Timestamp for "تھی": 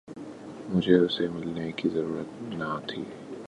2.87-3.03